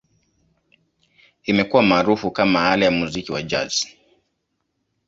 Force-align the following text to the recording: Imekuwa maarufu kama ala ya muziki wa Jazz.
Imekuwa 1.43 1.83
maarufu 1.83 2.31
kama 2.31 2.69
ala 2.71 2.85
ya 2.85 2.91
muziki 2.91 3.31
wa 3.31 3.41
Jazz. 3.43 3.85